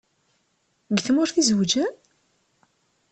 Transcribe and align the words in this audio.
Deg 0.91 0.99
tmurt 1.01 1.35
i 1.41 1.43
zewǧen? 1.47 1.93